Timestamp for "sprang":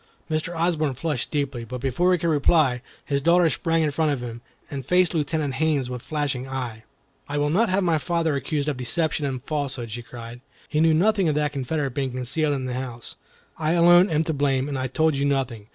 3.51-3.83